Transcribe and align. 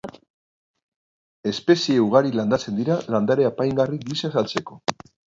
Espezie 1.51 1.97
ugari 2.05 2.31
landatzen 2.39 2.79
dira 2.79 2.95
landare 3.15 3.45
apaingarri 3.49 3.99
gisa 4.07 4.33
saltzeko. 4.41 4.79